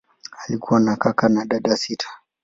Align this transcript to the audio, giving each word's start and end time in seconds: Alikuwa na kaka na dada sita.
Alikuwa 0.47 0.79
na 0.79 0.95
kaka 0.95 1.29
na 1.29 1.45
dada 1.45 1.77
sita. 1.77 2.07